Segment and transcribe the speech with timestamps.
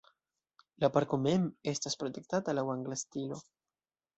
[0.83, 3.43] La parko mem estas protektata laŭ angla stilo.